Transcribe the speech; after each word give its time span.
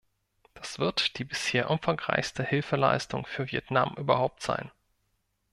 Das 0.55 0.79
wird 0.79 1.19
die 1.19 1.23
bisher 1.25 1.69
umfangreichste 1.69 2.43
Hilfeleistung 2.43 3.27
für 3.27 3.51
Vietnam 3.51 3.93
überhaupt 3.99 4.41
sein. 4.41 4.71